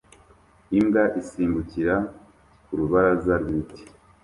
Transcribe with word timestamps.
Imbwa 0.77 1.03
isimbukira 1.21 1.95
ku 2.65 2.71
rubaraza 2.79 3.33
rw'ibiti 3.41 3.83